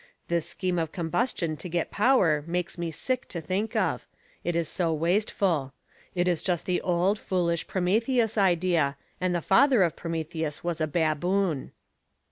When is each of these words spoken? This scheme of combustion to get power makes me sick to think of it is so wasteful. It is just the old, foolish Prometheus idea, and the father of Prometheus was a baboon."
This 0.29 0.49
scheme 0.49 0.79
of 0.79 0.91
combustion 0.91 1.55
to 1.57 1.69
get 1.69 1.91
power 1.91 2.43
makes 2.47 2.75
me 2.75 2.89
sick 2.89 3.27
to 3.27 3.39
think 3.39 3.75
of 3.75 4.07
it 4.43 4.55
is 4.55 4.67
so 4.67 4.91
wasteful. 4.91 5.75
It 6.15 6.27
is 6.27 6.41
just 6.41 6.65
the 6.65 6.81
old, 6.81 7.19
foolish 7.19 7.67
Prometheus 7.67 8.35
idea, 8.35 8.97
and 9.21 9.35
the 9.35 9.41
father 9.41 9.83
of 9.83 9.95
Prometheus 9.95 10.63
was 10.63 10.81
a 10.81 10.87
baboon." 10.87 11.71